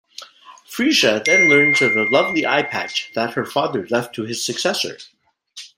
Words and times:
Freesia 0.67 1.21
then 1.23 1.47
learns 1.47 1.79
of 1.79 1.93
the 1.93 2.05
Lovely 2.05 2.41
Eyepatch 2.41 3.13
that 3.13 3.35
her 3.35 3.45
father 3.45 3.85
left 3.91 4.15
to 4.15 4.23
his 4.23 4.43
successor. 4.43 4.97